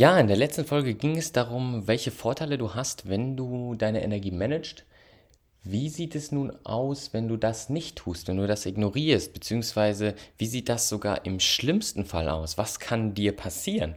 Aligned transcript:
Ja, 0.00 0.18
in 0.18 0.28
der 0.28 0.36
letzten 0.38 0.64
Folge 0.64 0.94
ging 0.94 1.18
es 1.18 1.32
darum, 1.32 1.86
welche 1.86 2.10
Vorteile 2.10 2.56
du 2.56 2.74
hast, 2.74 3.10
wenn 3.10 3.36
du 3.36 3.74
deine 3.74 4.02
Energie 4.02 4.30
managst. 4.30 4.86
Wie 5.62 5.90
sieht 5.90 6.14
es 6.14 6.32
nun 6.32 6.56
aus, 6.64 7.12
wenn 7.12 7.28
du 7.28 7.36
das 7.36 7.68
nicht 7.68 7.96
tust, 7.96 8.26
wenn 8.26 8.38
du 8.38 8.46
das 8.46 8.64
ignorierst, 8.64 9.34
beziehungsweise 9.34 10.14
wie 10.38 10.46
sieht 10.46 10.70
das 10.70 10.88
sogar 10.88 11.26
im 11.26 11.38
schlimmsten 11.38 12.06
Fall 12.06 12.30
aus? 12.30 12.56
Was 12.56 12.80
kann 12.80 13.12
dir 13.12 13.36
passieren? 13.36 13.94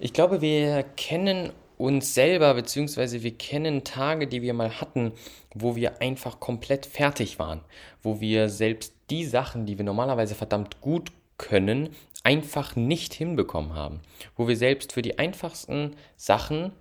Ich 0.00 0.12
glaube, 0.12 0.40
wir 0.40 0.82
kennen 0.96 1.52
uns 1.78 2.14
selber, 2.14 2.54
beziehungsweise 2.54 3.22
wir 3.22 3.38
kennen 3.38 3.84
Tage, 3.84 4.26
die 4.26 4.42
wir 4.42 4.54
mal 4.54 4.80
hatten, 4.80 5.12
wo 5.54 5.76
wir 5.76 6.02
einfach 6.02 6.40
komplett 6.40 6.84
fertig 6.84 7.38
waren, 7.38 7.60
wo 8.02 8.20
wir 8.20 8.48
selbst 8.48 8.92
die 9.08 9.24
Sachen, 9.24 9.66
die 9.66 9.78
wir 9.78 9.84
normalerweise 9.84 10.34
verdammt 10.34 10.80
gut 10.80 11.12
können, 11.42 11.90
einfach 12.24 12.76
nicht 12.76 13.12
hinbekommen 13.12 13.74
haben. 13.74 14.00
Wo 14.36 14.48
wir 14.48 14.56
selbst 14.56 14.92
für 14.92 15.02
die 15.02 15.18
einfachsten 15.18 15.96
Sachen 16.16 16.72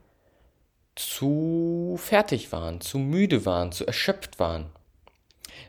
zu 0.95 1.95
fertig 1.97 2.51
waren, 2.51 2.79
zu 2.79 2.99
müde 2.99 3.45
waren, 3.45 3.71
zu 3.71 3.85
erschöpft 3.85 4.39
waren. 4.39 4.67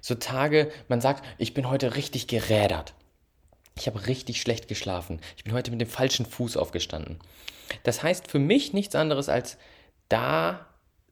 So 0.01 0.15
Tage, 0.15 0.71
man 0.89 1.01
sagt, 1.01 1.25
ich 1.39 1.55
bin 1.55 1.69
heute 1.69 1.97
richtig 1.97 2.27
gerädert. 2.29 2.95
Ich 3.77 3.87
habe 3.87 4.07
richtig 4.07 4.41
schlecht 4.41 4.69
geschlafen. 4.69 5.21
Ich 5.37 5.45
bin 5.45 5.55
heute 5.55 5.71
mit 5.71 5.81
dem 5.81 5.89
falschen 5.89 6.27
Fuß 6.27 6.57
aufgestanden. 6.57 7.19
Das 7.85 8.03
heißt 8.03 8.31
für 8.31 8.39
mich 8.39 8.73
nichts 8.73 8.95
anderes 8.95 9.29
als, 9.29 9.57
da 10.09 10.67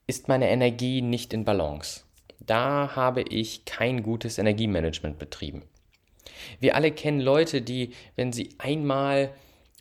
ist 0.06 0.28
meine 0.28 0.50
Energie 0.50 1.00
nicht 1.00 1.32
in 1.32 1.44
Balance. 1.44 2.02
Da 2.40 2.94
habe 2.94 3.22
ich 3.22 3.64
kein 3.64 4.02
gutes 4.02 4.38
Energiemanagement 4.38 5.18
betrieben. 5.18 5.62
Wir 6.60 6.74
alle 6.74 6.92
kennen 6.92 7.20
Leute, 7.20 7.62
die, 7.62 7.92
wenn 8.16 8.32
sie 8.32 8.50
einmal 8.58 9.32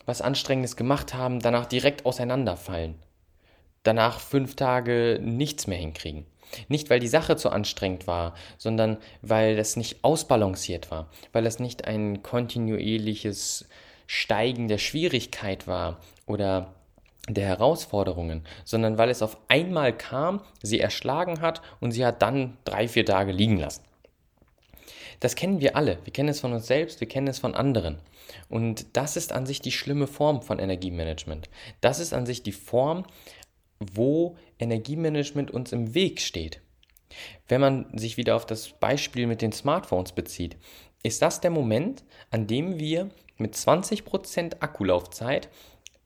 was 0.06 0.22
Anstrengendes 0.22 0.76
gemacht 0.76 1.14
haben, 1.14 1.40
danach 1.40 1.66
direkt 1.66 2.06
auseinanderfallen. 2.06 2.96
Danach 3.84 4.20
fünf 4.20 4.56
Tage 4.56 5.20
nichts 5.22 5.68
mehr 5.68 5.78
hinkriegen. 5.78 6.26
Nicht, 6.68 6.90
weil 6.90 7.00
die 7.00 7.08
Sache 7.08 7.38
zu 7.38 7.52
anstrengend 7.52 8.08
war, 8.08 8.34
sondern 8.58 8.98
weil 9.22 9.56
das 9.56 9.76
nicht 9.76 10.04
ausbalanciert 10.04 10.90
war, 10.90 11.10
weil 11.32 11.44
das 11.44 11.60
nicht 11.60 11.86
ein 11.86 12.24
kontinuierliches 12.24 13.70
Steigen 14.08 14.68
der 14.68 14.80
Schwierigkeit 14.80 15.68
war 15.68 16.00
oder 16.26 16.74
der 17.28 17.46
Herausforderungen, 17.46 18.44
sondern 18.66 18.98
weil 18.98 19.10
es 19.10 19.22
auf 19.22 19.38
einmal 19.48 19.96
kam, 19.96 20.42
sie 20.64 20.80
erschlagen 20.80 21.42
hat 21.42 21.62
und 21.80 21.92
sie 21.92 22.04
hat 22.06 22.24
dann 22.24 22.58
drei, 22.66 22.88
vier 22.88 23.06
Tage 23.06 23.32
liegen 23.32 23.60
lassen. 23.60 23.84
Das 25.20 25.36
kennen 25.36 25.60
wir 25.60 25.76
alle. 25.76 26.00
Wir 26.04 26.14
kennen 26.14 26.30
es 26.30 26.40
von 26.40 26.54
uns 26.54 26.68
selbst, 26.68 27.02
wir 27.02 27.08
kennen 27.08 27.28
es 27.28 27.40
von 27.40 27.56
anderen. 27.56 27.98
Und 28.48 28.96
das 28.96 29.18
ist 29.18 29.32
an 29.32 29.46
sich 29.46 29.62
die 29.62 29.72
schlimme 29.72 30.08
Form 30.08 30.42
von 30.42 30.60
Energiemanagement. 30.60 31.50
Das 31.82 32.00
ist 32.00 32.14
an 32.14 32.26
sich 32.26 32.44
die 32.44 32.52
Form, 32.52 33.06
wo 33.80 34.38
Energiemanagement 34.60 35.52
uns 35.52 35.72
im 35.72 35.94
Weg 35.94 36.22
steht. 36.22 36.62
Wenn 37.48 37.62
man 37.62 37.98
sich 37.98 38.18
wieder 38.18 38.36
auf 38.36 38.46
das 38.46 38.70
Beispiel 38.70 39.28
mit 39.28 39.42
den 39.42 39.52
Smartphones 39.52 40.12
bezieht, 40.12 40.58
ist 41.02 41.22
das 41.22 41.42
der 41.42 41.52
Moment, 41.52 42.04
an 42.30 42.46
dem 42.48 42.78
wir 42.78 43.10
mit 43.38 43.56
20% 43.56 44.58
Akkulaufzeit 44.60 45.50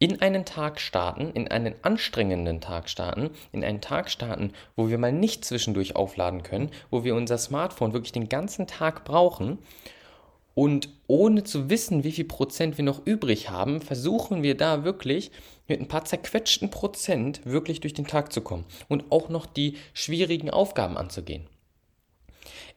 in 0.03 0.21
einen 0.21 0.43
Tag 0.43 0.81
starten, 0.81 1.31
in 1.31 1.47
einen 1.47 1.75
anstrengenden 1.81 2.59
Tag 2.59 2.89
starten, 2.89 3.29
in 3.53 3.63
einen 3.63 3.79
Tag 3.79 4.11
starten, 4.11 4.51
wo 4.75 4.89
wir 4.89 4.97
mal 4.97 5.13
nicht 5.13 5.45
zwischendurch 5.45 5.95
aufladen 5.95 6.43
können, 6.43 6.71
wo 6.91 7.05
wir 7.05 7.15
unser 7.15 7.37
Smartphone 7.37 7.93
wirklich 7.93 8.11
den 8.11 8.27
ganzen 8.27 8.67
Tag 8.67 9.05
brauchen 9.05 9.59
und 10.55 10.89
ohne 11.07 11.45
zu 11.45 11.69
wissen, 11.69 12.03
wie 12.03 12.11
viel 12.11 12.25
Prozent 12.25 12.77
wir 12.77 12.83
noch 12.83 13.05
übrig 13.05 13.49
haben, 13.49 13.79
versuchen 13.79 14.43
wir 14.43 14.57
da 14.57 14.83
wirklich 14.83 15.31
mit 15.69 15.79
ein 15.79 15.87
paar 15.87 16.03
zerquetschten 16.03 16.69
Prozent 16.69 17.39
wirklich 17.45 17.79
durch 17.79 17.93
den 17.93 18.05
Tag 18.05 18.33
zu 18.33 18.41
kommen 18.41 18.65
und 18.89 19.09
auch 19.09 19.29
noch 19.29 19.45
die 19.45 19.77
schwierigen 19.93 20.49
Aufgaben 20.49 20.97
anzugehen. 20.97 21.47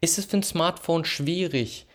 Ist 0.00 0.16
es 0.16 0.26
für 0.26 0.36
ein 0.36 0.44
Smartphone 0.44 1.04
schwierig, 1.04 1.85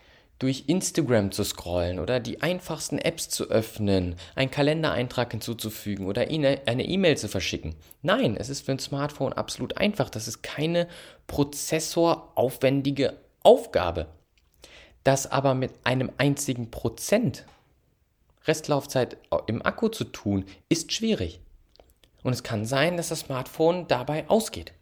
durch 0.42 0.64
Instagram 0.66 1.32
zu 1.32 1.44
scrollen 1.44 2.00
oder 2.00 2.20
die 2.20 2.42
einfachsten 2.42 2.98
Apps 2.98 3.30
zu 3.30 3.52
öffnen, 3.52 4.16
einen 4.34 4.50
Kalendereintrag 4.50 5.30
hinzuzufügen 5.30 6.08
oder 6.08 6.22
eine 6.22 6.84
E-Mail 6.84 7.16
zu 7.16 7.28
verschicken. 7.28 7.76
Nein, 8.02 8.36
es 8.36 8.50
ist 8.50 8.66
für 8.66 8.72
ein 8.72 8.80
Smartphone 8.80 9.34
absolut 9.34 9.78
einfach. 9.78 10.10
Das 10.10 10.28
ist 10.28 10.42
keine 10.42 10.88
prozessoraufwendige 11.28 13.18
Aufgabe. 13.44 14.08
Das 15.04 15.32
aber 15.32 15.54
mit 15.54 15.74
einem 15.84 16.12
einzigen 16.18 16.72
Prozent 16.72 17.46
Restlaufzeit 18.46 19.18
im 19.46 19.64
Akku 19.64 19.90
zu 19.90 20.06
tun, 20.06 20.46
ist 20.70 20.92
schwierig. 20.92 21.40
Und 22.24 22.34
es 22.34 22.42
kann 22.42 22.66
sein, 22.66 22.98
dass 22.98 23.10
das 23.10 23.20
Smartphone 23.22 23.88
dabei 23.88 24.28
ausgeht. 24.28 24.74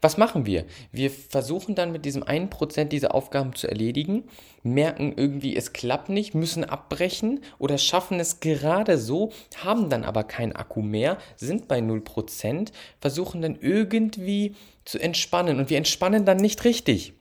Was 0.00 0.16
machen 0.16 0.46
wir? 0.46 0.64
Wir 0.92 1.10
versuchen 1.10 1.74
dann 1.74 1.92
mit 1.92 2.04
diesem 2.04 2.22
einen 2.22 2.50
Prozent 2.50 2.92
diese 2.92 3.14
Aufgaben 3.14 3.54
zu 3.54 3.68
erledigen, 3.68 4.24
merken 4.62 5.14
irgendwie, 5.16 5.56
es 5.56 5.72
klappt 5.72 6.08
nicht, 6.08 6.34
müssen 6.34 6.64
abbrechen 6.64 7.40
oder 7.58 7.78
schaffen 7.78 8.20
es 8.20 8.40
gerade 8.40 8.98
so, 8.98 9.32
haben 9.62 9.90
dann 9.90 10.04
aber 10.04 10.24
keinen 10.24 10.52
Akku 10.52 10.82
mehr, 10.82 11.18
sind 11.36 11.68
bei 11.68 11.78
0%, 11.78 12.72
versuchen 13.00 13.42
dann 13.42 13.58
irgendwie 13.60 14.54
zu 14.84 14.98
entspannen 14.98 15.58
und 15.58 15.70
wir 15.70 15.78
entspannen 15.78 16.24
dann 16.24 16.38
nicht 16.38 16.64
richtig. 16.64 17.14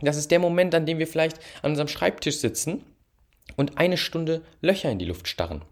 Das 0.00 0.16
ist 0.16 0.30
der 0.30 0.38
Moment, 0.38 0.74
an 0.74 0.86
dem 0.86 0.98
wir 0.98 1.06
vielleicht 1.06 1.38
an 1.62 1.70
unserem 1.70 1.88
Schreibtisch 1.88 2.38
sitzen 2.38 2.84
und 3.56 3.78
eine 3.78 3.96
Stunde 3.96 4.42
Löcher 4.60 4.90
in 4.90 4.98
die 4.98 5.04
Luft 5.04 5.28
starren. 5.28 5.62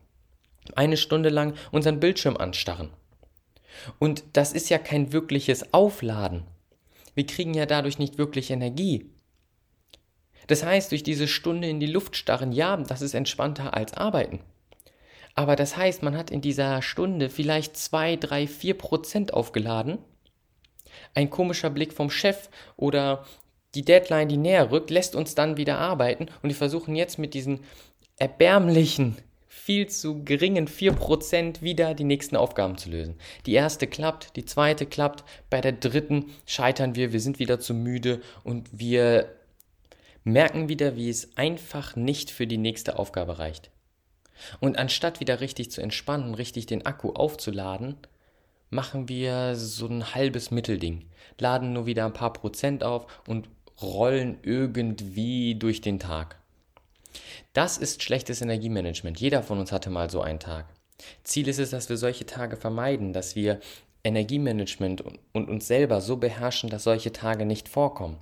Eine 0.77 0.97
Stunde 0.97 1.31
lang 1.31 1.55
unseren 1.73 2.01
Bildschirm 2.01 2.37
anstarren. 2.37 2.91
Und 3.99 4.25
das 4.33 4.53
ist 4.53 4.69
ja 4.71 4.79
kein 4.79 5.13
wirkliches 5.13 5.73
Aufladen. 5.73 6.45
Wir 7.15 7.27
kriegen 7.27 7.55
ja 7.55 7.67
dadurch 7.67 7.99
nicht 7.99 8.19
wirklich 8.19 8.51
Energie. 8.51 9.11
Das 10.47 10.65
heißt, 10.65 10.91
durch 10.91 11.03
diese 11.03 11.29
Stunde 11.29 11.69
in 11.69 11.81
die 11.81 11.87
Luft 11.87 12.17
starren, 12.17 12.53
ja, 12.53 12.77
das 12.77 13.03
ist 13.03 13.15
entspannter 13.15 13.75
als 13.75 13.95
arbeiten. 13.95 14.41
Aber 15.35 15.57
das 15.57 15.77
heißt, 15.77 16.03
man 16.03 16.17
hat 16.17 16.31
in 16.31 16.41
dieser 16.41 16.83
Stunde 16.83 17.31
vielleicht 17.31 17.77
zwei, 17.77 18.17
drei, 18.17 18.47
vier 18.47 18.77
Prozent 18.77 19.33
aufgeladen. 19.33 19.99
Ein 21.15 21.31
komischer 21.31 21.71
Blick 21.71 21.93
vom 21.93 22.11
Chef 22.11 22.49
oder 22.77 23.25
die 23.75 23.85
Deadline, 23.85 24.29
die 24.29 24.37
näher 24.37 24.73
rückt, 24.73 24.91
lässt 24.91 25.15
uns 25.15 25.35
dann 25.35 25.57
wieder 25.57 25.79
arbeiten 25.79 26.27
und 26.43 26.49
wir 26.49 26.57
versuchen 26.57 26.97
jetzt 26.97 27.19
mit 27.19 27.35
diesen 27.35 27.61
erbärmlichen 28.17 29.17
viel 29.53 29.88
zu 29.88 30.22
geringen 30.22 30.69
4% 30.69 31.61
wieder 31.61 31.95
die 31.95 32.04
nächsten 32.04 32.36
Aufgaben 32.36 32.78
zu 32.78 32.89
lösen. 32.89 33.16
Die 33.47 33.53
erste 33.53 33.89
klappt, 33.89 34.36
die 34.36 34.45
zweite 34.45 34.86
klappt, 34.86 35.25
bei 35.51 35.60
der 35.60 35.72
dritten 35.72 36.27
scheitern 36.47 36.95
wir, 36.95 37.13
wir 37.13 37.19
sind 37.19 37.41
wieder 37.41 37.59
zu 37.59 37.75
müde 37.75 38.21
und 38.45 38.69
wir 38.71 39.28
merken 40.22 40.69
wieder, 40.69 40.95
wie 40.95 41.10
es 41.10 41.36
einfach 41.36 41.97
nicht 41.97 42.30
für 42.30 42.47
die 42.47 42.59
nächste 42.59 42.97
Aufgabe 42.97 43.41
reicht. 43.41 43.72
Und 44.60 44.78
anstatt 44.78 45.19
wieder 45.19 45.41
richtig 45.41 45.72
zu 45.72 45.83
entspannen, 45.83 46.34
richtig 46.34 46.66
den 46.66 46.86
Akku 46.86 47.10
aufzuladen, 47.10 47.97
machen 48.71 49.09
wir 49.09 49.57
so 49.57 49.89
ein 49.89 50.15
halbes 50.15 50.53
Mittelding, 50.53 51.07
laden 51.41 51.72
nur 51.72 51.86
wieder 51.86 52.07
ein 52.07 52.13
paar 52.13 52.33
Prozent 52.33 52.84
auf 52.84 53.07
und 53.27 53.48
rollen 53.83 54.39
irgendwie 54.45 55.57
durch 55.57 55.80
den 55.80 55.98
Tag. 55.98 56.40
Das 57.53 57.78
ist 57.78 58.03
schlechtes 58.03 58.41
Energiemanagement. 58.42 59.21
Jeder 59.21 59.42
von 59.42 59.59
uns 59.59 59.72
hatte 59.72 59.91
mal 59.91 60.10
so 60.10 60.21
einen 60.21 60.41
Tag. 60.41 60.66
Ziel 61.24 61.48
ist 61.48 61.59
es, 61.59 61.71
dass 61.71 61.89
wir 61.89 61.97
solche 61.97 62.27
Tage 62.27 62.57
vermeiden, 62.57 63.12
dass 63.12 63.34
wir 63.34 63.60
Energiemanagement 64.04 65.03
und 65.33 65.48
uns 65.48 65.66
selber 65.66 66.01
so 66.01 66.16
beherrschen, 66.16 66.71
dass 66.71 66.84
solche 66.84 67.12
Tage 67.12 67.45
nicht 67.45 67.68
vorkommen. 67.68 68.18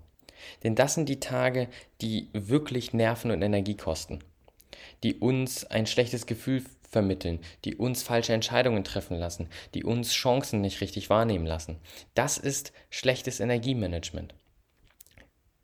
Denn 0.62 0.74
das 0.74 0.94
sind 0.94 1.08
die 1.08 1.20
Tage, 1.20 1.68
die 2.00 2.28
wirklich 2.32 2.92
Nerven 2.92 3.30
und 3.30 3.42
Energie 3.42 3.76
kosten, 3.76 4.20
die 5.02 5.14
uns 5.16 5.64
ein 5.64 5.86
schlechtes 5.86 6.26
Gefühl 6.26 6.64
vermitteln, 6.88 7.40
die 7.64 7.76
uns 7.76 8.02
falsche 8.02 8.32
Entscheidungen 8.32 8.82
treffen 8.82 9.18
lassen, 9.18 9.48
die 9.74 9.84
uns 9.84 10.12
Chancen 10.12 10.60
nicht 10.60 10.80
richtig 10.80 11.10
wahrnehmen 11.10 11.46
lassen. 11.46 11.76
Das 12.14 12.38
ist 12.38 12.72
schlechtes 12.90 13.40
Energiemanagement. 13.40 14.34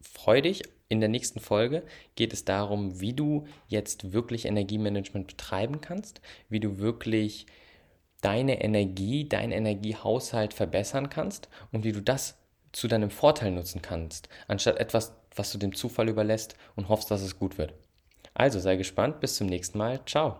Freu 0.03 0.43
dich, 0.43 0.63
in 0.89 1.01
der 1.01 1.09
nächsten 1.09 1.41
Folge 1.41 1.83
geht 2.15 2.33
es 2.33 2.45
darum, 2.45 3.01
wie 3.01 3.13
du 3.13 3.47
jetzt 3.69 4.13
wirklich 4.13 4.45
Energiemanagement 4.45 5.27
betreiben 5.27 5.81
kannst, 5.81 6.21
wie 6.49 6.61
du 6.61 6.79
wirklich 6.79 7.47
deine 8.21 8.63
Energie, 8.63 9.29
deinen 9.29 9.53
Energiehaushalt 9.53 10.55
verbessern 10.55 11.11
kannst 11.11 11.49
und 11.73 11.85
wie 11.85 11.93
du 11.93 12.01
das 12.01 12.37
zu 12.73 12.89
deinem 12.89 13.11
Vorteil 13.11 13.51
nutzen 13.51 13.83
kannst, 13.83 14.29
anstatt 14.49 14.79
etwas, 14.79 15.15
was 15.37 15.53
du 15.53 15.59
dem 15.59 15.75
Zufall 15.75 16.09
überlässt 16.09 16.57
und 16.75 16.89
hoffst, 16.89 17.11
dass 17.11 17.23
es 17.23 17.39
gut 17.39 17.59
wird. 17.59 17.75
Also 18.35 18.59
sei 18.59 18.77
gespannt, 18.77 19.21
bis 19.21 19.37
zum 19.37 19.47
nächsten 19.47 19.79
Mal. 19.79 20.01
Ciao. 20.07 20.39